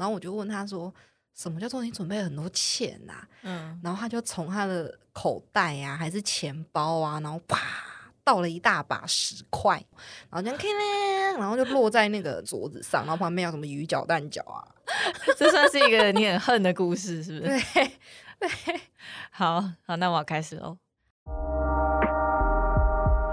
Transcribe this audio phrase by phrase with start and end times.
[0.00, 0.90] 然后我就问他说
[1.36, 3.12] ：“什么叫做你准备了很多钱呐、
[3.42, 7.58] 嗯，然后他就从他的口袋啊，还是钱包啊，然后啪
[8.24, 9.76] 倒了一大把十块，
[10.30, 10.58] 然后这样
[11.38, 14.66] 然后就落在那个桌子上，然后旁边有什么鱼饺、蛋饺啊，
[15.36, 17.50] 这算是一个你很恨的故事，是不是？
[18.40, 18.80] 对，
[19.30, 20.78] 好好，那我要开始喽。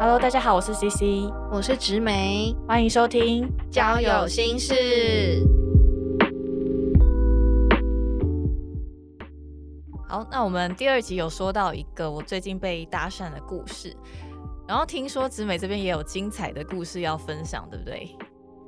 [0.01, 5.41] Hello，大家好，我是 CC，我是植梅，欢迎收听交友心事。
[10.07, 13.93] 好，那我们第二集有说到一个我最近被搭讪的故事，
[14.65, 18.15] 然后听说植美这边也有精彩的故事要分享，对不对？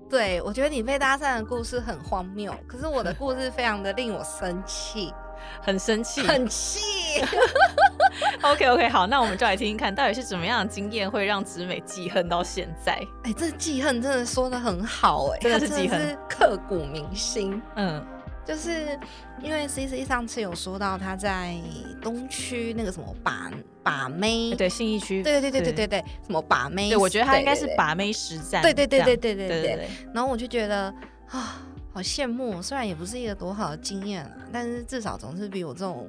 [0.09, 5.13] 对，我觉得你被搭讪的故事很荒谬，可是我的故事非常的令我生气，
[5.63, 7.23] 很生气，很气。
[8.41, 13.01] OK OK，好，那我们就来听听看，到底是怎么样的经验会让植美记恨到现在？
[13.23, 17.61] 哎，这记恨真的说的很好，哎，真的是记恨是刻骨铭心。
[17.75, 18.05] 嗯
[18.45, 18.97] 就是
[19.41, 21.55] 因为 C C 上次有说到他在
[22.01, 23.51] 东区那个什么把
[23.83, 25.87] 把妹，对，信义区，对对对对对。
[25.87, 30.93] 对，什么把妹，对，我觉得他应该是把妹实战，对对对对对对对，然后我就觉得
[31.27, 31.61] 啊，
[31.93, 36.07] 好羡慕，虽然也不是一个多好的经验啊，但是至少总是比我这种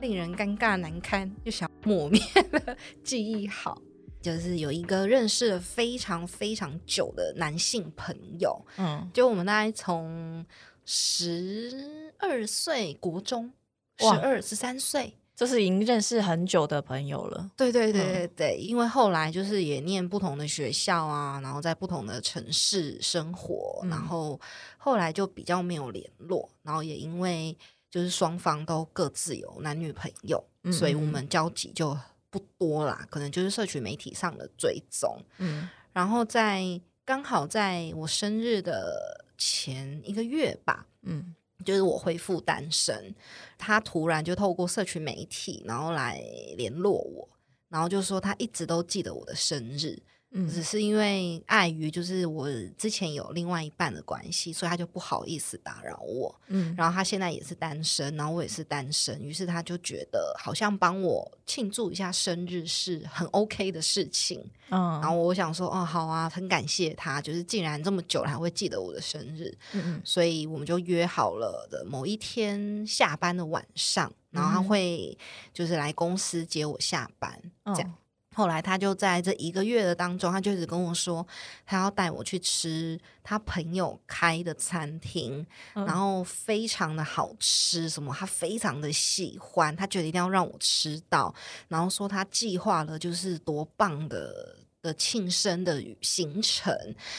[0.00, 2.20] 令人尴尬难堪又想抹灭
[2.52, 3.80] 的记忆好。
[4.22, 10.44] 就是有一个认识了非常非常久的男性朋友，嗯，就我们大概从
[10.92, 13.52] 十二岁国中，
[13.96, 18.12] 十二十三岁，这是已经认识很久的朋友了，对对对嗯。
[18.12, 24.06] 对对，因为后来就是也念不同的学校啊，然后在不同的城市生活，然嗯。
[24.08, 24.40] 后
[24.78, 27.56] 后来就比较没有联络，然后也因为
[27.88, 31.96] 就是双方都各自有男女朋友，嗯所以我们交集就
[32.30, 35.68] 不多啦，可能就是社群媒体上的追踪，嗯。
[35.92, 41.34] 然后在刚好在我生日的前一个月吧，嗯。
[41.62, 43.14] 就是我恢复单身，
[43.58, 46.18] 他突然就透过社群媒体，然后来
[46.56, 47.28] 联络我，
[47.68, 52.48] 然后就说他一直都记得我的生日，嗯只是因为碍于就是我
[52.78, 56.32] 之前有另外一半的关系，所以他就不好意思打扰我。
[56.46, 64.40] 嗯，然后他现在也是单身，然后我也是单身，于是他就觉得好像帮我庆祝一下生日是很 OK 的事情。
[64.68, 69.52] 嗯，然后我想说，哦，好啊，很感谢他，就是竟然这么久了还会记得我的生日。
[69.72, 75.18] 嗯嗯所以我们就约好了的某一天下班的晚上，然后他嗯会
[75.52, 77.94] 就是来公司接我下班，嗯这样。
[78.40, 81.26] 后来他就在这一个月的当中，他就一直跟我说，
[81.66, 91.34] 他要带我去吃他朋友开的餐厅，嗯然后非常的好吃，什么他非常的喜欢，他觉得一定要让我吃到，
[91.68, 94.56] 然后说他计划了就是多棒的。
[94.82, 96.74] 的庆生的行程，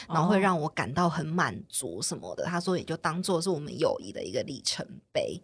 [0.10, 2.44] 然后会哦让我感到很满足什么的。
[2.46, 4.84] 他说也就当做是我们友谊的一个里程
[5.14, 5.40] 碑。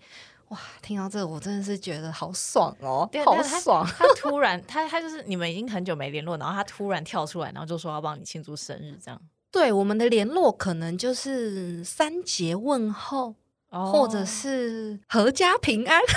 [0.49, 3.85] 哇，听到这个我真的是觉得好爽哦对，好爽！
[3.97, 9.21] 他 突然，他他就是你们已经很久没联络，然后他突然跳出来，然后就说要帮你庆祝生日，这样，
[9.51, 13.35] 对我们的联络可能就是三节问候，
[13.69, 16.01] 或者哦是阖家平安。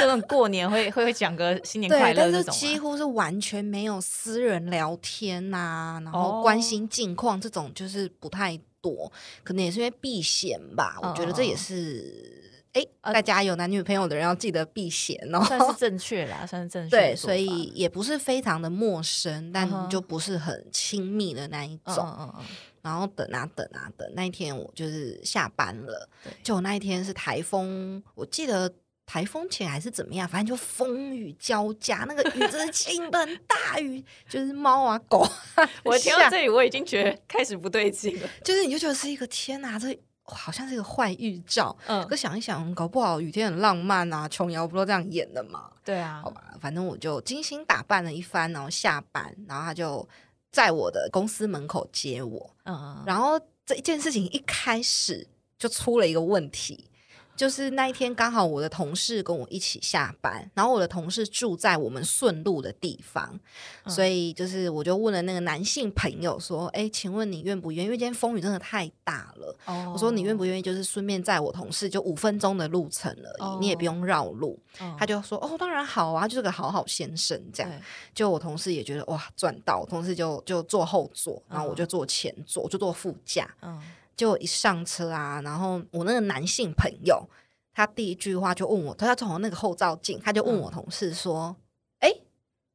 [0.00, 9.10] 这种过年会会会讲个新年快对，但是乐这种，几乎是完全没有私人聊天呐、然后哦关心近况这种就是不太多，
[9.44, 10.98] 可能也是因为避嫌吧。
[11.00, 12.43] 我觉得这也是，
[12.74, 15.42] 哎、呃大家有男女朋友的人要记得避嫌哦。
[15.44, 22.06] 算是正确啦，算是正 确的对，所以也不是非常的陌生，嗯但就不是很亲密的那一嗯种。
[22.06, 22.44] 嗯嗯嗯，
[22.82, 26.08] 然后等啊等啊等，那一天我就是下班了，
[26.42, 28.70] 就那一天是台风，我记得
[29.06, 35.20] 台风前还是怎么样，反正就风雨交加，那个雨真的 倾盆大雨，就是猫啊狗
[35.54, 41.76] 啊，我听到这里我已经觉得开始不对劲了，就是你就觉得是一个天哪，这哇好像是一个坏预兆。
[41.86, 45.70] 嗯可，想一想，搞不好雨天很浪漫啊，琼瑶不都这样演的嘛？
[45.84, 50.06] 对啊好，吧，反正我就精心打扮了一番，然后下班，然后他就
[50.50, 52.50] 在我的公司门口接我。
[52.64, 55.26] 嗯嗯嗯，然后这一件事情一开始
[55.58, 56.88] 就出了一个问题，
[57.36, 63.38] 就是那一天刚好我的同事跟我一起下班，然后我的同事住在我们顺路的地方，
[63.84, 67.86] 嗯所以就是我就问了那个男性朋友说：“哎，请问你愿不愿意？
[67.86, 74.58] 因为今天风雨真的太大了。”哦我说你愿不愿意，就是顺便载我同事，就五分钟的路程而已，你也不用绕路。
[74.80, 77.72] 嗯他就说：“哦，当然好啊，就是个好好先生这样。”
[78.14, 83.48] 就我同事也觉得哇赚到，我同事就就坐后座，然后我嗯就坐前座，我就坐副驾。
[83.62, 83.80] 嗯
[84.16, 87.28] 结果一上车啊，然后我那个男性朋友，
[87.72, 91.56] 他第一句话就问我，他要从那个后照镜，他就问我同事说
[92.00, 92.12] ：“哎、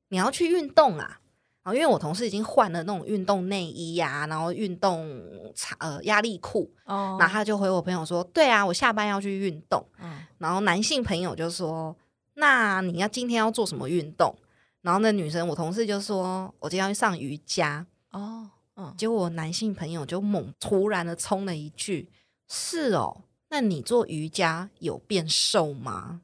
[0.10, 1.20] 你要去运动啊？”
[1.62, 5.22] 然后因为我同事已经换了那种运动内衣呀、然后运动
[5.54, 11.96] 长呃压力裤，哦然后他就回我朋友说：“对啊，我下班要去运动。”嗯然后男性朋友就说
[12.36, 14.34] ：“那你要今天要做什么运动？”
[14.82, 17.86] 然后那女生我同事就说：“我今天要去上瑜伽。
[18.12, 22.10] 哦嗯”结果我男性朋友就猛突然的冲了一句
[22.50, 26.22] ：“是哦，那你做瑜伽有变瘦吗？”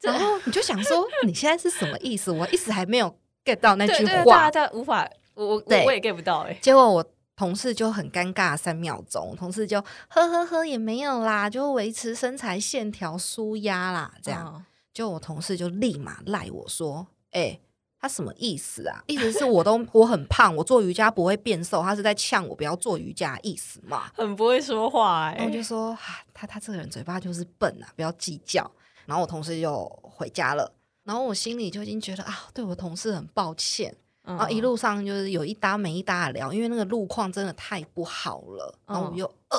[0.00, 2.30] 然后你就想说，你现在是什么意思？
[2.30, 3.14] 我一直还没有
[3.44, 4.66] get 到那句话大。
[4.66, 7.04] 家无法，我我我也 get 不到哎、结果我
[7.36, 14.52] 同事就很尴尬三秒钟，同事就呵呵呵也没有啦，就维持身材线条舒压啦，这样。
[14.56, 17.60] 嗯就我同事就立马赖我说：“哎、
[18.00, 19.02] 他什么意思啊？
[19.06, 25.98] 意思是我都我很胖，我做瑜伽不会变瘦，他是在呛我不要做瑜伽，意思嘛？”很不会说话哎、然后我就说：“啊，
[26.32, 28.70] 他他这个人嘴巴就是笨啊，不要计较。”
[29.06, 30.70] 然后我同事就回家了，
[31.04, 33.94] 然后我心里就已经觉得啊，对我同事很抱歉。
[34.22, 38.78] 然然后一路上就是有一搭没一搭的聊，因为那个路况真的太不好了。
[38.86, 39.58] 然后我嗯又呃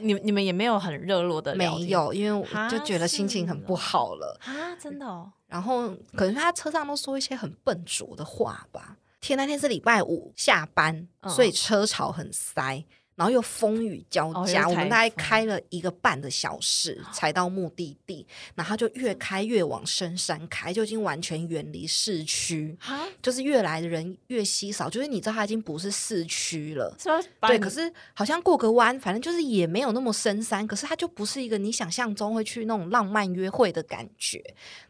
[0.00, 4.38] 你你们也没有很热络的聊没有，因为我就觉得心情很不好了。
[4.44, 8.96] 啊，真的哦，然后可能他车上都说一些很笨拙的话吧。
[9.20, 12.84] 天，那天是礼拜五下班，嗯所以车潮很塞，
[13.16, 22.76] 然后又风雨交哦加，我们大概风开了一个半的小时才到目的地，然后他就越开越往深山开，就已经完全远离市区。
[22.78, 26.94] 哈，就是越来的人越稀少，就是你知道它已经不是市区了。
[26.98, 27.18] 是吧？
[27.40, 34.42] 把对，可是好像过个弯，反正就是也没有那么深山，可是它就不是一个你想象中会去那种浪漫约会的感觉，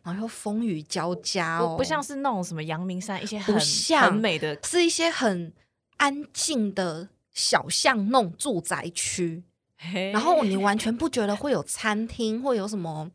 [0.02, 3.56] 然后又风雨交加哦，不不像是那种什么阳明山一些很
[4.00, 5.52] 很美的，是一些很
[5.99, 9.44] 安静的小巷弄住宅区，
[10.11, 13.11] 然后你完全不觉得会有餐厅，会有什么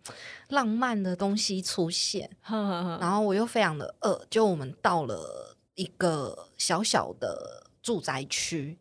[0.49, 2.29] 浪漫的东西出现，
[2.99, 8.77] 然后我又非常的饿，就我们到了一个小小的住宅区，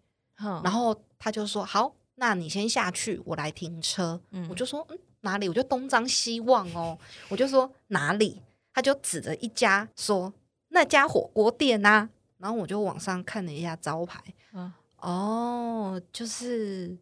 [0.63, 4.21] 然后他就说：“好，那你先下去，我来停车。
[4.33, 6.99] 嗯我就说：“嗯，哪里？”我就东张西望哦，
[7.31, 8.43] 我就说哪里？
[8.75, 10.35] 他就指着一家说
[10.69, 14.19] ：“那家火锅店啊。”然后我就往上看了一下招牌，
[14.55, 16.97] 嗯哦，就是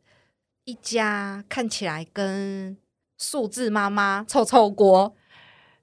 [0.64, 2.76] 一家看起来跟
[3.18, 5.14] 数字妈妈臭臭锅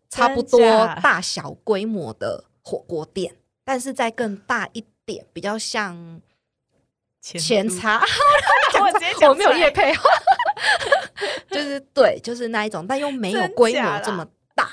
[0.10, 0.60] 差不多
[1.02, 6.22] 大小规模的火锅店，但是再更大一点，比较像
[7.22, 8.02] 前茶。
[8.80, 9.94] 我直接讲我没有夜配，
[11.50, 14.70] 就是对，就是那一种，但又没有规模这么大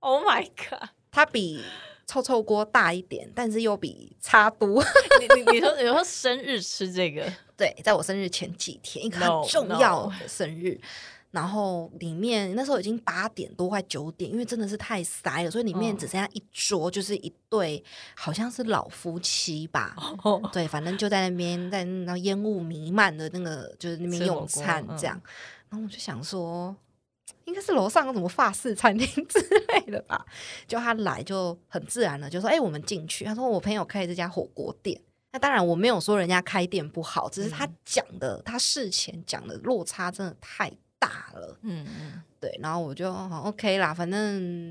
[0.00, 0.90] ，，Oh my god！
[1.10, 1.64] 它比
[2.10, 4.82] 臭臭锅大一点，但是又比差多。
[5.20, 10.80] 你你你说你说生日吃这个，对，在我生日前几天，一个很重要的生日。
[11.30, 17.80] 然后里面那时候已经八点多快九点，因为真的是太塞了，所以里面嗯只剩下一桌，就是一对
[18.16, 19.94] 好像是老夫妻吧。
[20.24, 25.20] 哦，对，反正就在那边，在那烟雾弥漫的那个，就是那边用餐这样。
[25.68, 26.74] 然后我就想说，
[27.44, 29.38] 应该是楼上有什么法式餐厅 之
[29.68, 30.24] 类的吧。
[30.66, 35.00] 就他来就很自然的就说：“哎、我们进去。”他说：“我朋友开这家火锅店。”
[35.32, 40.68] 那当然，我没有说人家开店不好，只是他嗯讲的，他事前讲的落差真的太
[40.98, 41.56] 大了。
[41.62, 44.18] 嗯嗯，对，然后我就好 OK 啦，反正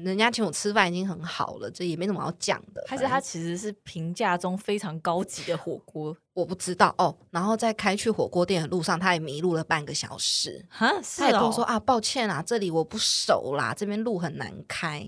[0.04, 2.84] 人家请我吃饭已经很好了，这也没什么好讲的。
[2.88, 7.16] 还是反正它其实是评价中非常高级的火锅我不知道哦。
[7.30, 10.66] 然后在开去火锅店的路上，他也迷路了半个小时。
[10.70, 15.08] 哈，是他也跟我哦说啊，抱歉啦，这里我不熟啦，这边路很难开。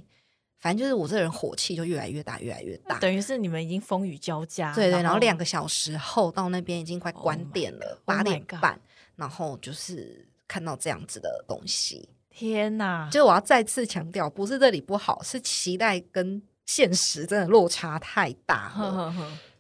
[0.59, 2.99] 反正就是我这人火气就越来越大，越来越大。
[2.99, 8.79] 等于是你们已经风雨交加，对对，然后两个小时后到那边已经快 Oh 关店了八 Oh 点半，
[9.15, 12.07] 然后就是看到这样子的东西。
[12.31, 19.13] 天哪，就是我要再次强调，不是这里不好，是期待跟现实真的落差太大了。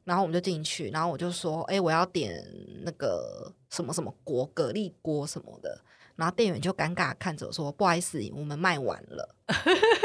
[0.03, 2.43] 然后我们就进去，然后我就说：“哎、我要点
[2.83, 5.79] 那个什么什么锅，蛤蜊锅什么的。”
[6.17, 9.35] 然后店员就尴尬看着我说：“不好意思，我们卖完了。”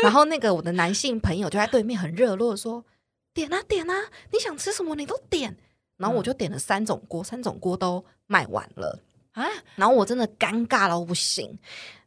[0.02, 2.84] 然后那个我的男性朋友就在对面很热络的说
[3.32, 3.94] ：“点啊点啊，
[4.32, 5.56] 你想吃什么你都点。”
[5.96, 9.00] 然后我就点了三种锅，三种锅都卖完了。
[9.32, 9.44] 啊，
[9.76, 11.58] 然后我真的尴尬到不行。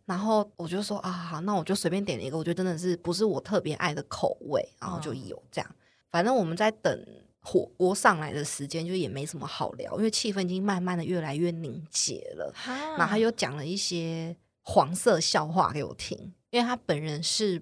[0.09, 5.75] 然后我就说啊，好，那我就随便点了一个，我觉得真的是不是我特别爱的口味，然后就嗯有这样。
[6.09, 7.05] 反正我们在等
[7.39, 12.51] 火锅上来的时间，就也没什么好聊，因为气氛已经慢慢的越来越凝结了。
[12.97, 16.17] 然后他又讲了一些黄色笑话给我听，
[16.49, 17.61] 因为他本人是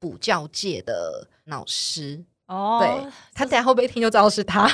[0.00, 4.68] 补教界的老师，哦，对他等下会不会听就知道是他，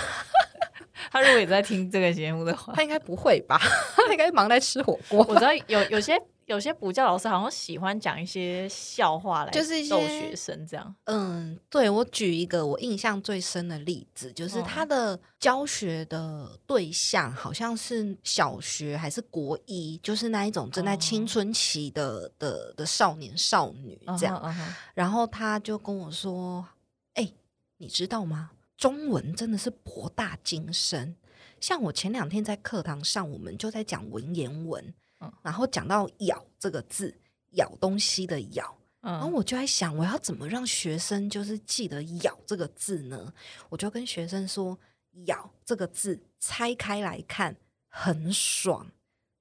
[1.13, 3.61] 他如果也在听这个节目的话，他应该不会吧？
[3.95, 5.23] 他应该忙在吃火锅。
[5.29, 6.19] 我知道有有些
[6.51, 10.95] 有些补教老师好像喜欢讲一些笑话来就是一学生这样。
[11.05, 24.55] 嗯，对我举一个我印象最深的例子，就是嗯他的教学的对象好像是小学还是国一，就是那一种正在青哦春期的、的的少年少女这样。
[24.93, 26.67] 然后他就跟我说
[27.15, 27.33] ：“哎、
[27.77, 28.51] 你知道吗？
[28.77, 31.15] 中文真的是博大精深。
[31.61, 37.17] 像我前两天在课堂上，我们就在讲文言文，嗯然后讲到‘咬’这个字，
[37.53, 38.65] 咬东西的‘咬’。
[39.03, 43.33] 然后嗯，我就在想，我要怎么让学生就是记得“咬”这个字呢？
[43.71, 44.79] 我就跟学生说
[45.25, 47.57] ，“咬”这个字拆开来看
[47.89, 48.87] 很爽，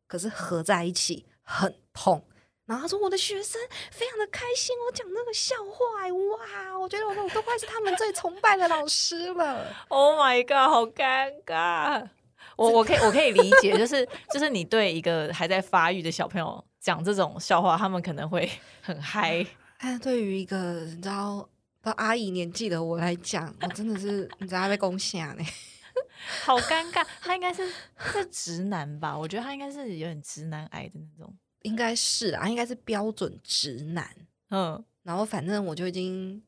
[0.07, 2.25] 可是合在一起很痛。
[2.65, 3.59] 然后他说，我的学生
[3.91, 9.75] 非常的开心，我讲那个笑话，哎哇，我觉得我都都快是他们最崇拜的老师了。
[9.89, 12.07] Oh my god，好尴尬。
[12.59, 18.49] 我我可以我可以理解，就是就是你对一个还在发育的小朋友讲这种笑话，他们可能会
[18.81, 19.45] 很嗨。
[19.79, 21.47] 但对于一个你知道
[21.81, 25.43] 到阿姨年纪的我来讲，我真的是你知道他被攻下呢。
[26.43, 27.65] 好尴尬，他应该是
[27.97, 29.17] 是直男吧？
[29.17, 31.33] 我觉得他应该是有点直男癌的那种。
[31.61, 34.09] 应该是啊，应该是标准直男。
[34.49, 36.41] 嗯，然后反正我就已经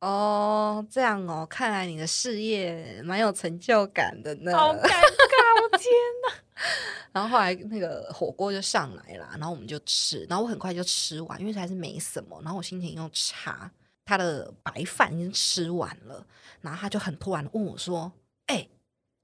[0.00, 4.56] 哦这样哦，看来你的事业蛮有成就感的呢。
[4.56, 4.92] 好尴尬，
[5.62, 5.90] 我天
[6.26, 6.34] 哪！
[7.12, 13.70] 然后后来那个火锅就上来啦，然后我们就吃，然后我很快就吃完，因为还是没什么，然后我心情又差，
[14.04, 16.26] 他的白饭已经吃完了，
[16.60, 18.10] 然后他就很突然问我说
[18.46, 18.68] ：“哎、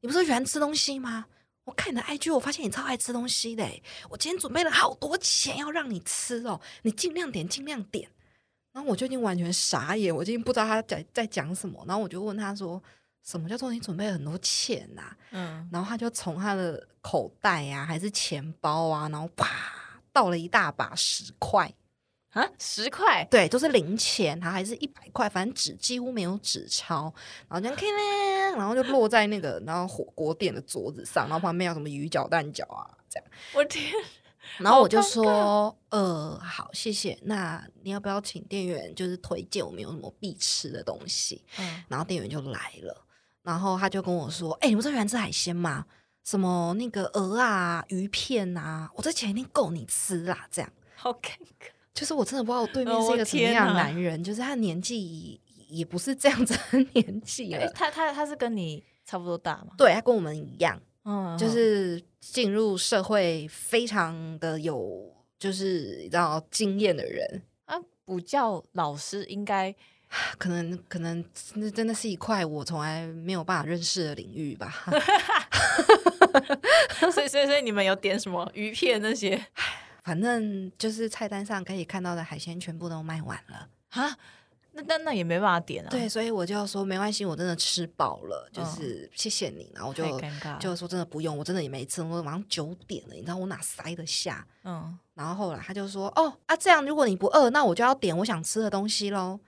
[0.00, 1.26] 你不是喜欢吃东西吗？
[1.64, 3.64] 我看你的 IG，我发现你超爱吃东西的，
[4.08, 8.10] 我今天准备了好多钱要让你吃哦，你尽量点，尽量点。”
[8.72, 12.80] 然后我就已经完全傻眼，我已经不知道他在在讲什么，然后我就问他说
[13.22, 19.48] ：“什么叫做你准备了很多钱呐、嗯，然后他就从他的口袋啊，还是钱包啊，然后啪
[20.12, 21.72] 倒了一大把十块，
[22.30, 27.12] 啊，十块，对，都是零钱，他还是一百块，反正纸几乎没有纸钞，
[27.48, 33.92] 然后这样然后就落在那个然后火锅店的桌子上，然后旁边有什么鱼饺、蛋饺啊这样，我天，
[34.58, 41.44] 然后我就说，呃，好，谢谢，那你要不要请店员就是推荐我们有什么必吃的东西？
[41.58, 43.06] 嗯，然后店员就来了，
[43.42, 45.84] 然后他就跟我说：“哎、你们这喜欢吃海鲜吗？
[46.24, 51.70] 什么那个鹅啊、鱼片啊，我这钱一定够你吃啦。”这样，好尴尬。
[51.92, 59.74] 就是我真的不知道我对面是一个什么样的男人，就是他年纪也不是这样子的 年纪哎、了，他他他是跟你差不多大吗？
[59.76, 67.42] 对他跟我们一样，嗯，就是进入社会非常的有，就是你知道经验的人。
[67.64, 69.74] 啊，补教老师应该
[70.38, 71.24] 可能可能
[71.54, 74.84] 那真的是一块我从来没有办法认识的领域吧。
[77.12, 79.42] 所以所以所以你们有点什么鱼片那些
[80.02, 83.68] 反正就是菜单上可以看到的海鲜全部都卖完了。
[83.90, 84.16] 啊？
[84.72, 85.88] 那那那也没办法点啊。
[85.90, 89.70] 对，，所以我就说没关系，我真的吃饱了，就嗯是谢谢你。
[89.74, 90.58] 然后我就尴尬了。
[90.60, 94.46] 就说真的不用，我真的也没吃，我晚上九点了，你知道我哪塞得下？
[94.64, 99.38] 嗯，然后后来他就说哦啊，这样如果你不饿，那我就要点我想吃的东西喽。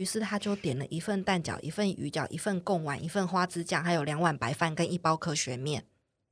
[0.00, 5.84] 于是他就点了一份蛋饺、一份鱼饺、一份贡丸、一份花枝酱，还有两碗白饭跟一包科学面。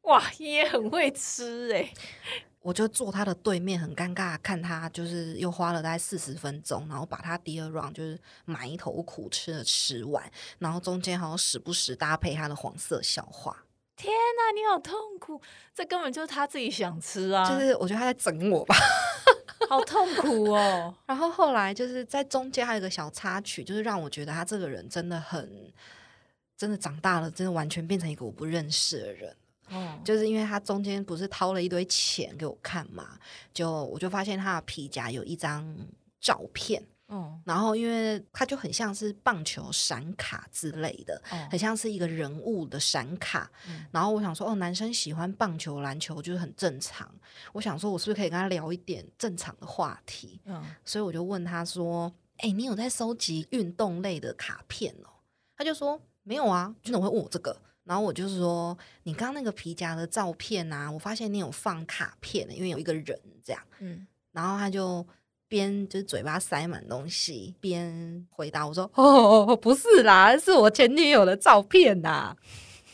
[0.05, 1.93] 哇，你也很会吃哎、
[2.61, 10.25] 我就坐他的对面，很尴尬，看他就是又花了大概四十分钟，然后把他第二 round 就是埋头苦吃的吃完，
[10.59, 13.55] 然后中间好像时不时搭配他的黄色笑话，
[13.97, 15.43] 天哪，你好痛苦，
[15.75, 18.75] 这根本就是他自己想吃啊，就是我觉得他在整我吧。
[19.69, 20.95] 好痛苦哦。
[21.07, 25.73] 然后后来就是在中间还有一个小插曲，就是让我觉得他这个人真的很，
[26.57, 29.37] 真的长大了，真的完全变成一个我不认识的人。
[29.71, 33.19] 哦，就是因为他中间不是掏了一堆钱给我看嘛，
[33.53, 35.77] 就我就发现他的皮夹有一张
[36.21, 43.51] 照片，哦然后因为它就很像是棒球闪卡之类的，哦很像是一个人物的闪卡。
[43.69, 47.13] 嗯然后我想说，哦，男生喜欢棒球、篮球就是很正常。
[47.53, 50.41] 我想说，我是不是可以跟他聊一点正常的话题？
[50.45, 55.09] 嗯，所以我就问他说：“哎、你有在收集运动类的卡片哦？”
[55.57, 65.07] 他就说：“没有啊，就怎么会问我这个？”然后我就是说：“你刚刚那个皮夹的照片啊，我发现你有放卡片，因为有一个人这样。”嗯，然后他就
[65.49, 72.37] 边就是嘴巴塞满东西，边回答我说：“哦，不是啦，是我前女友的照片呐。”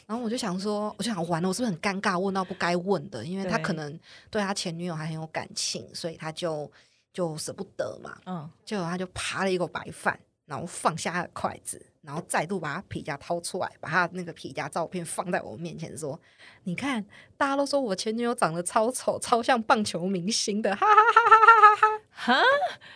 [0.06, 3.25] 然后我就想说，我就想完了，我是不是很尴尬，问到不该问的？
[3.25, 3.99] 因为他可能
[4.30, 6.70] 对他前女友还很有感情，所以他就
[7.12, 8.16] 就舍不得嘛。
[8.26, 16.20] 嗯，结果他就扒了一口白饭，然后放下他的筷子，然后再度把他皮夹掏出来，把他那个皮夹照片放在我面前说
[16.64, 17.02] ：“你看，
[17.38, 22.35] 大家都说我前女友长得超丑，超像棒球明星的，哈哈哈哈哈哈哈。”哈，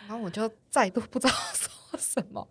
[0.07, 2.47] 然后我就再度不知道 说什么，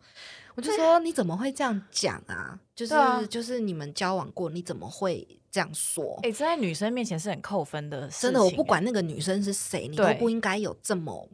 [0.55, 2.59] 我就说：“你怎么会这样讲啊？
[2.75, 11.29] 就是、啊就是你们交往过，你怎么会这样说？”哎、这在女生面前是很扣分的真的，我不哎管那个女生是谁，你都不应该有这么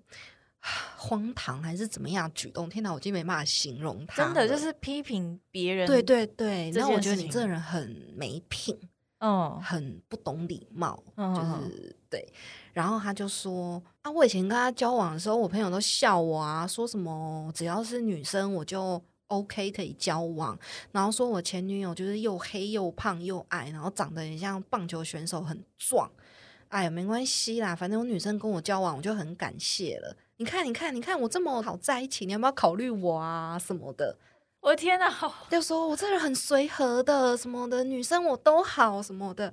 [0.97, 2.69] 荒唐还是怎么样举动。
[2.69, 4.25] 天哪，我已经没办法形容他。
[4.25, 6.71] 真的就是批评别人，对，对对。
[6.71, 8.79] 这然后我觉得你这个人很没品，
[9.19, 12.33] 嗯，很不懂礼貌，嗯就是对。
[12.73, 20.59] 然后他就说啊，我以前跟他交往的时候，我朋友都笑我啊，说什么只要是女生我就 OK 可以交往，
[20.93, 26.11] 然后说我前女友就是又黑又胖又矮，然后长得很像棒球选手，很壮。
[26.69, 30.15] 哎呀，没关系啦，反正有女生跟我交往，我就很感谢了。
[30.37, 33.59] 你看，你看，你看，我这么好在一起，你要不要考虑我啊？
[33.59, 34.19] 什么的，
[34.61, 39.45] 我的天哪、好 就说我这人很随和的，什么的，女生我都好什么的。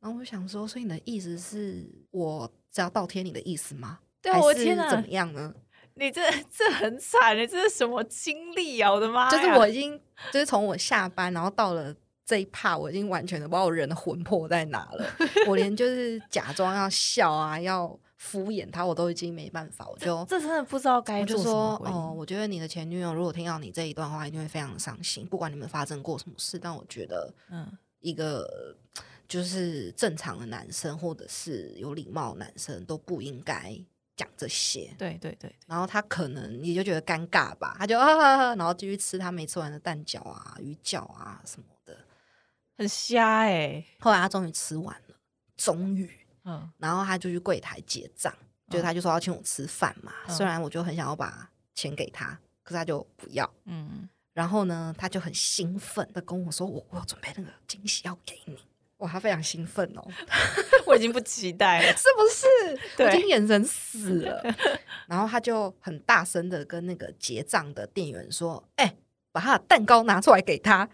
[0.00, 3.98] 然后我想说，所以你的意思是我只要倒贴你的意思吗？
[4.20, 5.54] 对啊，我天哪、怎么样呢？
[5.94, 8.92] 你这 这很惨你，这是什么经历啊？
[8.92, 9.30] 我的妈！
[9.30, 10.00] 就是我已经，
[10.32, 11.94] 就是从我下班，然后到了
[12.24, 15.04] 这一趴，我已经完全的不知道我人的魂魄在哪了。
[15.48, 25.26] 我连就是假装要笑啊，要敷衍他，我都已经没办法，我就这真的不知道该我就说哦，我觉得你的前女友如果听到你这一段话，一定会非常的伤心。
[25.26, 27.66] 不管你们发生过什么事，但我觉得嗯，
[28.00, 28.76] 一个
[29.28, 33.78] 就是正常的男生或者是有礼貌的男生都不应该
[34.16, 34.92] 讲这些。
[34.98, 41.96] 对对对，然后他可能也就觉得尴尬吧，他就啊啊啊，然后继续吃他没吃完的蛋饺啊、鱼饺啊什么的。
[42.76, 45.16] 很瞎哎、后来他终于吃完了，
[45.56, 46.10] 终于，
[46.44, 48.32] 嗯，然后他就去柜台结账，
[48.70, 50.12] 就是他就说要请我吃饭嘛。
[50.28, 53.52] 嗯虽然我就很想要把钱给他，可是他就不要。
[53.64, 58.56] 嗯，然后呢，他就很兴奋的跟我说：“我我有准备那个惊喜要给你。”
[58.98, 60.04] 哇，他非常兴奋哦，
[60.86, 61.92] 我已经不期待了。
[61.96, 63.04] 是不是？
[63.04, 64.42] 我已经眼神死了。
[65.06, 68.94] 然后他就很大声的跟那个结账的店员说：“哎、
[69.32, 70.88] 把他的蛋糕拿出来给他。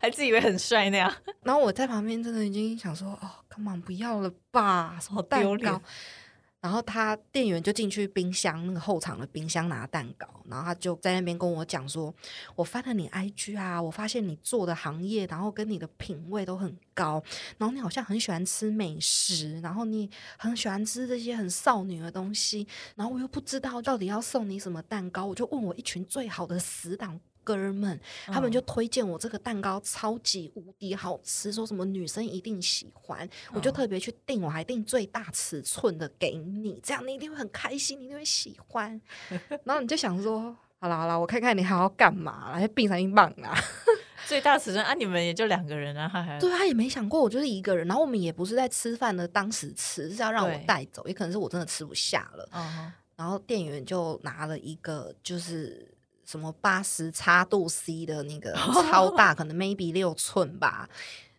[0.00, 5.80] 还自以为很帅那样，”然后我在旁边真的已经想说：“哦，come on，不要了吧，什么蛋糕？”
[6.64, 12.12] 然后他店员就进去冰箱那个后场的冰箱拿蛋糕，然后他就在那边跟我讲说
[12.56, 17.22] ：“我翻了你 IG 啊，我发现你做的行业，然后跟你的品味都很高，
[17.58, 39.00] 然后你好像很喜欢吃美食，然后你很喜欢吃这些很少女的东西，然后我又不知道到底要送你什么蛋糕，我就问我一群最好的死党。”哥们，他们就推荐我这个蛋糕超级无敌好吃，说什么女生一定喜欢，我就嗯特别去订，我还订最大尺寸的给你，这样你一定会很开心，你一定会喜欢。
[39.64, 43.54] 然后你就想说，好啦好啦，我看看你还要干嘛啦，还病上一棒啊。
[44.26, 52.48] 最大尺寸啊，你们也就两个人啊，他还对，他也没想过我就是一个人，然后我们也不是在吃饭的当时吃，是要让我带走，也可能是我真的吃不下了。
[52.52, 55.93] 嗯然后店员就拿了一个就是
[56.24, 60.88] 什么八十叉度 C 的那个超大， 可能 maybe 六寸吧，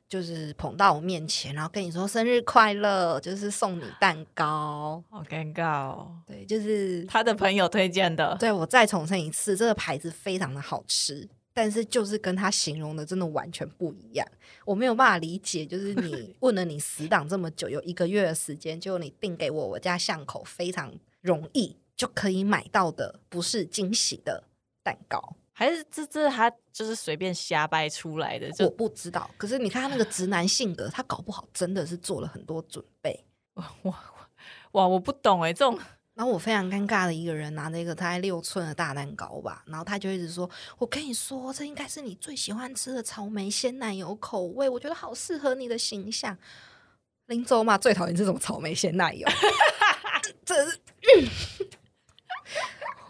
[0.07, 5.03] 就是捧到我面前，然后跟你说生日快乐，就是送你蛋糕。
[5.09, 6.11] 好尴尬哦。
[6.25, 11.27] 对，就是他的朋友推荐的，对我再重申一次，这个牌子非常的好吃。
[11.57, 14.27] 但是就是跟他形容的真的完全不一样，
[14.65, 15.65] 我没有办法理解。
[15.65, 24.43] 就是你 问了你死党这么久，有一个月的时间，结果你订给我我家巷口非常容易就可以买到的，不是惊喜的
[24.85, 29.27] 蛋糕，还是这这他就是随便瞎掰出来的，我不知道。
[29.35, 33.25] 可是你看他那个直男性格，他搞不好真的是做了很多准备。
[33.55, 33.99] 哇
[34.73, 35.79] 哇，我不懂哎，这种
[36.13, 46.37] 然后我非常尴尬的一个人拿着一个大概六寸的大蛋糕吧，然后他就一直说：“我跟你说，这应该是你最喜欢吃的草莓鲜奶油口味，我觉得好适合你的形象。”
[47.27, 49.27] 林州嘛，最讨厌这种草莓鲜奶油，
[50.45, 50.79] 这是、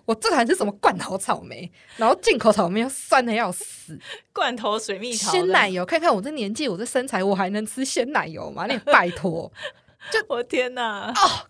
[0.05, 3.99] 我最讨厌是什么罐头草莓，然后进口草莓又酸的要死，
[4.31, 8.67] 罐头水蜜桃鲜奶，油，看看我这年纪，我这身材，我还能吃鲜奶油吗？
[8.67, 9.51] 你拜托
[10.11, 11.11] 就我天哪！
[11.11, 11.45] 哦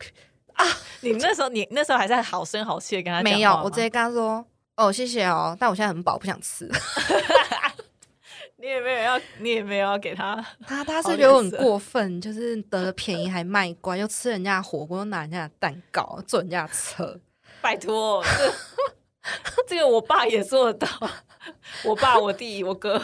[0.54, 0.66] 啊！
[1.02, 4.46] 你那时候你那时候还在好声好气的跟他讲没有我直接跟他说
[4.78, 6.66] ：“哦，谢谢哦，但我现在很饱，不想吃。
[8.58, 17.20] ”你也没有要，你也没有要给他， 他他是觉得我很过分，就是得了便宜还卖乖，又吃人家的火锅，又拿人家的蛋糕，坐人家的车。
[17.66, 18.54] 拜托，这
[19.66, 20.88] 这个我爸也做得到，
[21.84, 23.02] 我爸、我弟、我哥，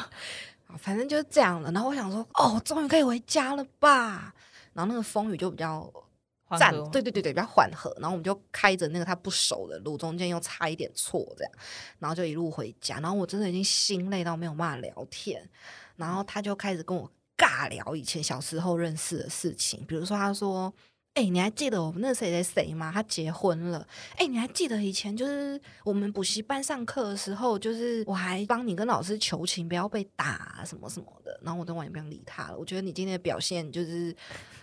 [0.78, 1.72] 反正就是这样了。
[1.72, 4.32] 然后我想说，哦，终于可以回家了吧？
[4.74, 5.92] 然后那个风雨就比较
[6.60, 7.92] 赞缓和，对对对对，比较缓和。
[8.00, 11.52] 然后我们就开着那个他不熟的路，中间又差一点错这样，
[11.98, 13.00] 然后就一路回家。
[13.00, 15.50] 然后我真的已经心累到没有办法聊天，
[15.96, 20.72] 然后他就开始跟我尬聊以前小时候认识的事情，比如说他说。
[21.14, 22.90] 哎、你还记得我们那谁谁谁吗？
[22.92, 23.86] 他结婚了。
[24.16, 31.38] 哎、你还记得以前就是我们补习班上课的时候，就是我还帮你跟老师求情，不要被打、啊、什么什么的。
[31.44, 32.58] 然后我都完全不想理他了。
[32.58, 34.16] 我觉得你今天的表现就是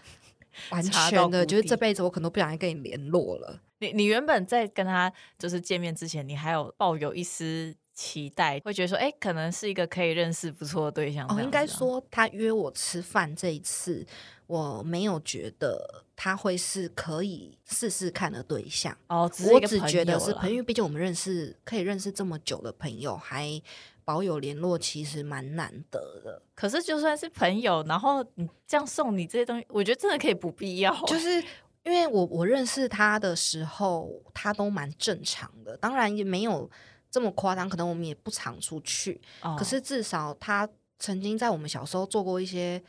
[0.70, 3.61] 完全的，就是这辈子我可能都不想再跟你联络了。
[3.80, 11.26] 你你原本在跟他就是见面之前，你还有抱有一丝期待，会觉得说，哎、可能是一个可以认识不错的对象。
[11.26, 14.06] 这哦，应该说他约我吃饭这一次，
[14.46, 18.96] 我没有觉得他会是可以试试看的对象。
[19.08, 23.61] 哦，只我只觉得是朋友，因为毕竟我们认识可以认识这么久的朋友，还
[24.04, 26.40] 保有联络，其实蛮难得的。
[26.54, 30.94] 可是就算是朋友，然后你这样送你这些东西，我觉得真的可以不必要。
[31.04, 31.42] 就是
[31.82, 36.70] 因为我我认识他的时候，他都蛮正常的，当然也没有
[37.10, 40.68] 这么夸张，可能我们也不常出去，哦可是至少他
[40.98, 42.82] 曾经在我们小时候做过一些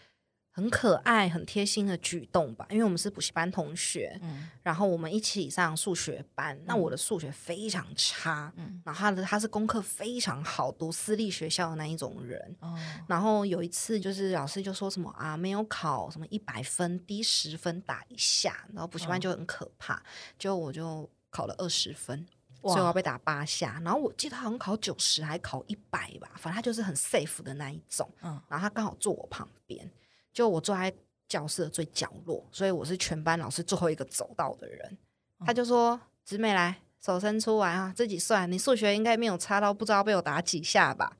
[0.51, 2.65] 很可爱、很贴心的举动吧。
[2.69, 6.59] 因为我们是补习班同学，嗯然后我们一起上数学班。
[6.65, 12.55] 那嗯我的数学非常差，嗯然后他的他是功课非常好，读私立学校的那一种人。
[12.59, 12.77] 哦
[13.07, 20.01] 然后有一次，就是老师就说什么啊，没有考什么一百分，低十分打一下，然后补习班嗯就很可怕。
[20.37, 23.79] 就我就考了二十分，哇所以我要被打八下。
[23.83, 28.09] 然后我记得他好像考九十还考一百吧，反正他就是很 safe 的那一种。
[28.21, 29.89] 嗯然后他刚好坐我旁边，
[30.33, 30.93] 就我坐在
[31.27, 34.97] 教室的最角落，所以我是全班老师最后一个走到的人。
[35.39, 38.51] 嗯他就说：“姊妹来，手伸出来啊，自己算。
[38.51, 41.15] 你数学应该没有差到不知道被我打几下吧？”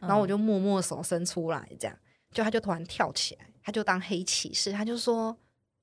[0.00, 1.96] 然后我就默默手伸出来，这样，
[2.32, 5.36] 就他就突然跳起来，他就当黑骑士，他就说：“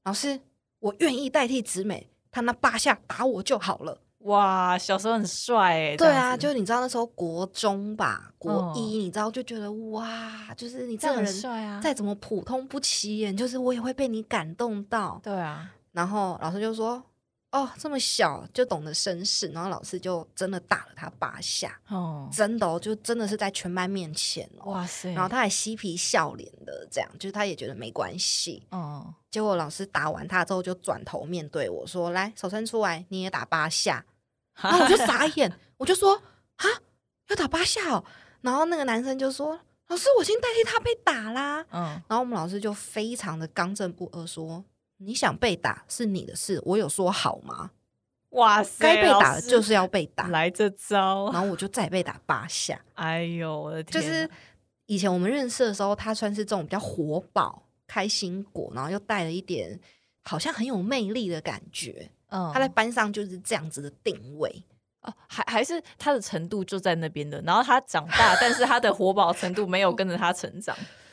[0.03, 0.41] 老师，
[0.79, 4.01] 我愿意代替直美，他那八下打我就好了。
[4.19, 8.75] 哇，小时候很帅哎，这对啊，就你知道那时候国中吧，国嗯。
[8.75, 15.19] 一，你知道就觉得哇，就是你这个人帅啊，再怎么普通不起眼，就是我也会被你感动到。
[15.23, 17.01] 对啊，然后老师就说
[17.57, 24.71] ：“哦，这么小就懂得绅士。”然后老师就真的打了他八下，哦，真的哦，就真的是在全班面前哦。
[24.71, 28.63] 哇塞，然后他还嬉皮笑脸的，这样就是他也觉得没关系。
[28.69, 34.05] 哦，结果老师打完他之后，就转头面对我说：“来，手伸出来，你也打八下。
[34.61, 36.15] ”然后我就傻眼，我就说
[36.57, 36.65] ：“啊，
[37.29, 38.03] 要打八下哦。”
[38.41, 44.63] 然后那个男生就说：“老师，我已经代替他被打啦。”嗯，然后我们老师就非常的刚正不阿说
[44.97, 47.71] ：“你想被打是你的事，我有说好吗？
[48.31, 50.27] 哇塞，该被打的就是要被打。
[50.27, 52.79] 来这招”然，后我就再被打八下。
[52.95, 54.29] 哎呦，我的天，就是
[54.87, 59.79] 以前我们认识的时候，他算是这种比较活宝、开心果，然后又带了一点
[60.23, 62.11] 好像很有魅力的感觉。
[62.29, 64.63] 嗯他在班上就是这样子的定位。
[65.03, 70.75] 哦，还还是他的程度就在那边的，然后他长大，但是他的活宝程度没有跟着他成长，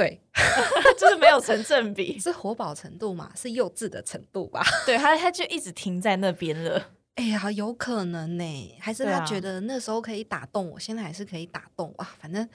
[0.00, 0.18] 对，
[0.96, 2.16] 就是没有成正比。
[2.20, 3.30] 是活宝程度嘛？
[3.36, 4.64] 是幼稚的程度吧？
[4.86, 6.92] 对他，他就一直停在那边了。
[7.16, 12.14] 哎呀，有可能呢、还是他觉得那时候可以打动我，现在还是可以打动啊。
[12.18, 12.48] 反正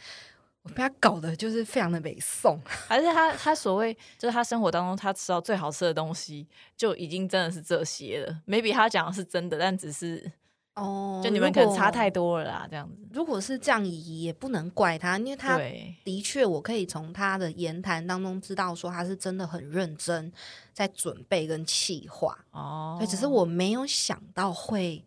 [0.64, 2.60] 我被他搞的就是非常的美送。
[2.66, 8.36] 还是他他所谓就是他生活当中他吃到最好吃的东西，就已经真的是这些了。
[8.48, 10.32] maybe 他讲的是真的，但只是
[10.76, 12.40] 哦就你们可能差太多。
[12.40, 13.08] 了啦，这样子。
[13.12, 15.58] 如果是这样，也不能怪他，因为他，
[16.04, 20.32] 的确，我可以从他的言谈当中知道，说他是真的很认真
[20.74, 22.38] 在准备跟企划。
[22.52, 25.04] 哦，对，只是我没有想到会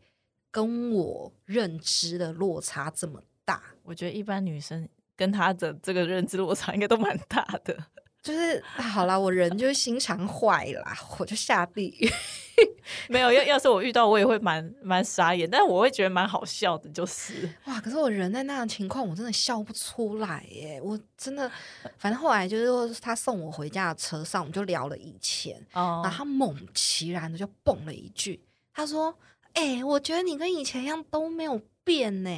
[0.50, 3.62] 跟我认知的落差这么大。
[3.82, 7.76] 我觉得一般女生跟他的这个认知落差应该都蛮大的。
[8.22, 12.10] 就是啊好啦，我人就是心肠坏啦，我就下地狱。
[13.08, 17.80] 没有，要要是我遇到，我也会蛮蛮傻眼，但我会觉得蛮好笑的，就是哇！
[17.80, 20.80] 可是我人在那样的情况，我真的笑不出来耶！
[20.82, 21.50] 我真的，
[21.98, 28.40] 反正后来就是说，他送我回家的车上，我们就聊了以前，哦然后他猛其然的就蹦了一句，
[28.72, 29.14] 他说
[29.54, 32.30] ：“哎、我觉得你跟以前一样都没有变呢。”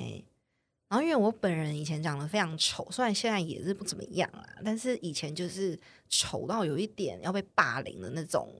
[0.90, 5.78] 然后因为我本人以前长得非常丑，虽然现在也是不怎么样啊，但是以前就是
[6.08, 8.52] 丑到有一点要被霸凌的那种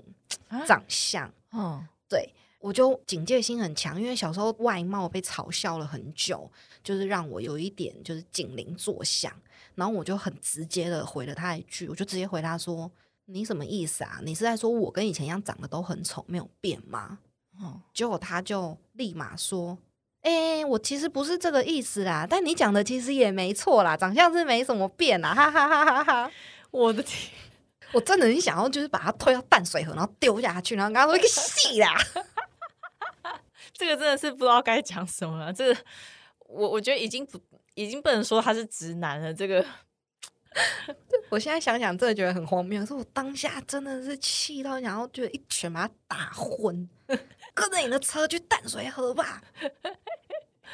[0.46, 1.28] 啊长相。
[1.52, 6.50] 嗯对我就警戒心很强，因为小时候外貌被嘲笑了很久，
[6.82, 9.32] 就是让我有一点就是警铃作响，
[9.74, 12.90] 然后我就很直接的回了他一句，我就直接回他说
[13.26, 14.20] ：“你什么意思啊？
[14.22, 17.18] 你是在说我跟以前一样长得都很丑，没有变吗
[17.62, 19.78] 哦？”结果他就立马说
[20.20, 26.30] ：“哎、我其实不是这个意思啦，但你讲的其实也没错啦，长相是没什么变啦，哈哈哈哈哈。”
[26.70, 27.32] 我的天，
[27.92, 31.94] 我真的很想要，就是把它推到淡水河，然后丢下去，然后跟他说一个戏啦。
[33.72, 35.52] 这个真的是不知道该讲什么了。
[35.52, 35.80] 这个
[36.46, 37.40] 我我觉得已经不
[37.74, 39.32] 已经不能说他是直男了。
[39.32, 39.64] 这个
[41.30, 42.80] 我现在想想，真的觉得很荒谬。
[42.80, 46.88] 可是我当下真的是气到，然后就一拳把他打昏，
[47.54, 49.42] 跟着你的车去淡水河吧。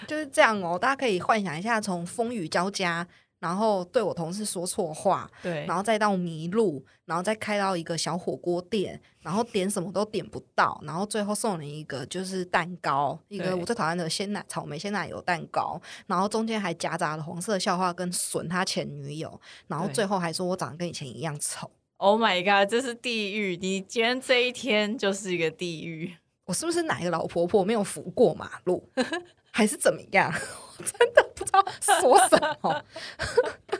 [0.07, 3.07] 就是这样哦，大家可以幻想一下，从风雨交加。
[3.47, 21.71] 然后对我同事说错话，对，然后再到迷路，然后再开到一个小火锅店，然后点什么都点不到，然后最后送你一个就是蛋糕，一个我最讨厌的鲜奶草莓鲜奶油蛋糕，然后中间还夹杂了黄色笑话跟损他前女友，然后最后还说我长得跟以前一样丑。
[21.99, 23.57] Oh my god，这是地狱！
[23.63, 26.17] 你今天这一天就是一个地狱。
[26.47, 28.89] 我是不是哪一个老婆婆没有扶过马路，
[29.53, 30.33] 还是怎么样？
[30.85, 31.23] 真的
[31.81, 32.85] 说什么。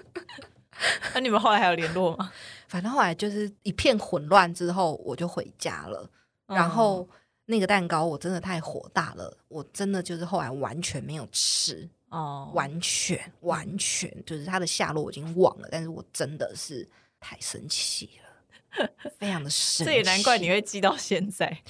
[1.15, 2.33] 那你们后来还有联络吗？
[2.69, 6.09] 反正后来就是一片混乱之后，我就回家了。
[6.47, 7.09] 然后
[7.47, 15.69] 那个蛋糕我真的太火大了，我真的就是后来完全没有吃哦，完全完全就是它的下落我已经忘了。
[15.71, 16.87] 但是我真的是
[17.19, 18.11] 太生气
[18.79, 19.85] 了，非常的生气。
[19.91, 21.63] 这也难怪你会记到现在。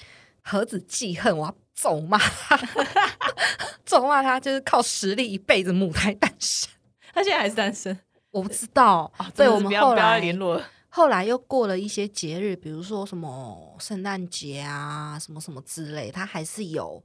[0.49, 2.57] 何止记恨，我要咒骂他，
[3.85, 6.69] 咒骂他就是靠实力一辈子母胎单身。
[7.13, 7.99] 他现在还是单身，
[8.31, 9.13] 我不知道。
[9.35, 17.03] 对我们后来联络，后来又过了一些节日，比如说什么圣诞节啊，什么什么之类，他还是有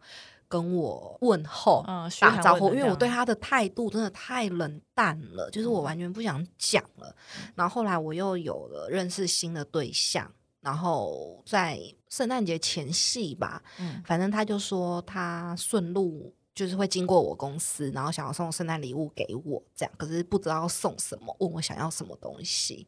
[0.48, 2.76] 跟我问候、嗯打招呼。
[2.76, 7.16] 因为我对他的态度真的太冷淡了，就是我完全不想讲了。
[7.56, 10.32] 然后后来我又有了认识新的对象。
[10.62, 22.88] 然后在圣诞节前夕吧，嗯，反正他就说他顺路就是会经过我公司，然后想要送圣诞礼物给我，这样，可是不知道送什么，问我想要什么东西，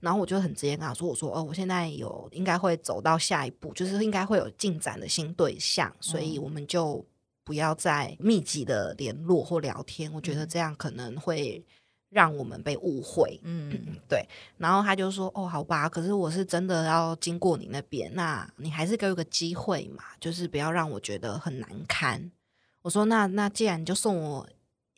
[0.00, 7.02] 然后我就很直接跟他说，我说哦，我现在有应该会走到下一步，就是应该会有进展的新对象，所以我们就
[7.42, 11.64] 不要再密集的联络或聊天，我觉得这样可能会。
[12.14, 14.24] 让我们被误会，嗯，对。
[14.56, 22.30] 然后他就说：“哦，好吧，可是我是真的要经过你那边，那你还是给我个机会嘛，就是不要让我觉得很难堪。”
[22.82, 24.48] 我说：“那那既然你就送我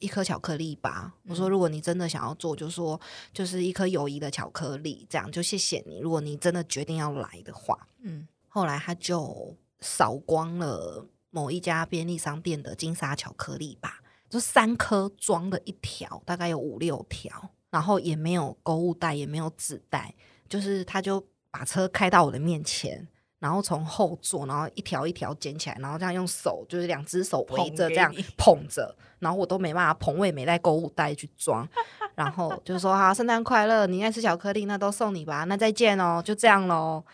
[0.00, 3.00] 一颗巧克力吧。”我说：“如果你真的想要做，就说
[3.32, 6.00] 就是一颗友谊的巧克力，这样就谢谢你。
[6.00, 14.00] 如果你真的决定要来的话，嗯。”后来他就扫光了某一家便利商店的金沙巧克力吧。
[14.28, 17.30] 就三颗装的一条，大概有五六条，
[17.70, 20.12] 然后也没有购物袋，也没有纸袋，
[20.48, 23.06] 就是他就把车开到我的面前，
[23.38, 31.66] 然后从后座，然后一条一条捡起来，然后这样用手，就是两只手围着这样 捧着，然后我都没办法捧，我也没带购物袋去装，
[32.16, 37.04] 然后就说好，圣诞快乐，你爱吃巧克力，那都送你吧，那再见哦，就这样喽。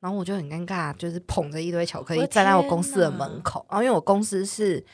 [0.00, 4.84] 然后我就很尴尬，就是捧着一堆巧克力站在我公司的门口，然后因为我公司是。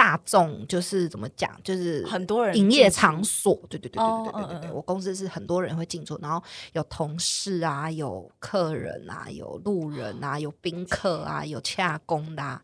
[0.00, 4.72] 大众就是怎么讲，就是很多人营业场所，对对对对对对对对。
[4.72, 12.62] 我公司是很多人会进出，然后有同事啊，有客人啊，有路人啊，有宾客啊，有洽工的，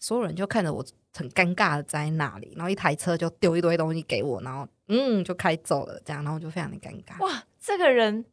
[0.00, 7.24] 所有人就看着我很尴尬的在那里，然后一台车就丢一堆东西给我，然后嗯就开走了，这样，然后就非常的尴尬。
[7.24, 8.24] 哇，这个人，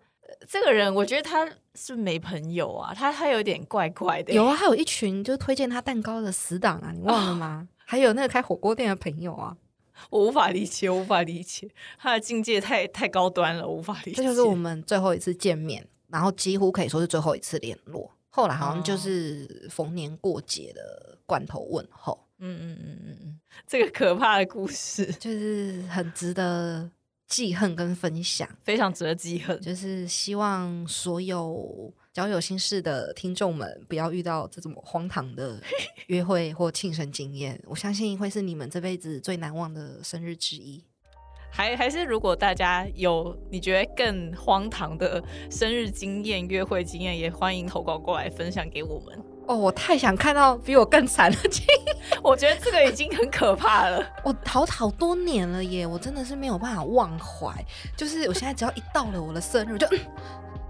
[0.47, 4.33] 这个人，我觉得他是没朋友啊，他他有点怪怪的。
[4.33, 7.69] 有啊，他有一群就推荐他蛋糕的死党啊，你忘了吗？
[7.85, 9.55] 还有那个开火锅店的朋友啊，
[10.09, 14.17] 我无法理解，无法理解他的境界太太高端了，无法理解。
[14.17, 18.11] 这就是我们最后一次见面，然后几乎可以说是最后一次联络。
[18.29, 22.27] 后来好像就是逢年过节的罐头问候。
[22.39, 26.91] 嗯嗯嗯嗯嗯，这个可怕的故事 就是很值得
[27.27, 29.57] 记恨跟分享，非常值得记恨。
[29.61, 31.93] 就是希望所有。
[32.15, 35.59] 交有心事的听众们，不要遇到这种荒唐的
[36.07, 37.61] 约会或庆生经验。
[37.65, 40.81] 我相信会是你们这辈子最难忘的生日之一。
[41.51, 49.21] 还还是，如果大家有你觉得更荒唐的生日经验、约会经验，也欢迎投稿过来分享给我们。
[49.47, 51.97] 哦，我太想看到比我更惨的经验。
[52.23, 54.01] 我觉得这个已经很可怕了。
[54.23, 57.53] 我逃好多年了耶，我真的是没有办法忘怀。
[57.97, 59.85] 就是我现在只要一到了我的生日，就。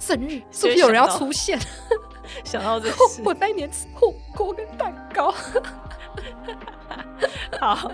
[0.06, 1.58] 生日是不是有人要出现？
[2.44, 2.90] 想到这，
[3.26, 5.32] 我那年吃火锅跟蛋糕。
[7.60, 7.92] 好，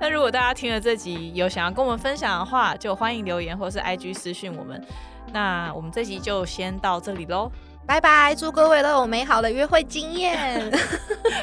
[0.00, 4.82] 那如果大家听了这集有想要跟我们分享的话，就欢迎留言或是 IG 私讯我们。
[5.32, 7.50] 那我们这集就先到这里喽，
[7.86, 8.34] 拜拜！
[8.34, 10.70] 祝各位都有美好的约会经验，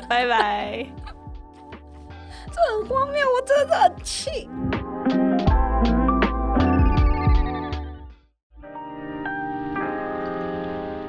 [0.09, 0.85] 拜拜！
[2.51, 4.49] 这很荒谬，我真的很气。